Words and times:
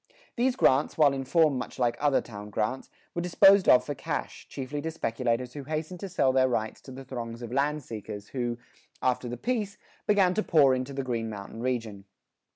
These 0.35 0.55
grants, 0.55 0.97
while 0.97 1.13
in 1.13 1.25
form 1.25 1.59
much 1.59 1.77
like 1.77 1.95
other 1.99 2.21
town 2.21 2.49
grants, 2.49 2.89
were 3.13 3.21
disposed 3.21 3.69
of 3.69 3.83
for 3.85 3.93
cash, 3.93 4.47
chiefly 4.49 4.81
to 4.81 4.89
speculators 4.89 5.53
who 5.53 5.65
hastened 5.65 5.99
to 5.99 6.09
sell 6.09 6.31
their 6.33 6.49
rights 6.49 6.81
to 6.81 6.91
the 6.91 7.05
throngs 7.05 7.43
of 7.43 7.51
land 7.51 7.83
seekers 7.83 8.29
who, 8.29 8.57
after 9.03 9.29
the 9.29 9.37
peace, 9.37 9.77
began 10.07 10.33
to 10.33 10.41
pour 10.41 10.73
into 10.73 10.91
the 10.93 11.03
Green 11.03 11.29
Mountain 11.29 11.61
region. 11.61 12.05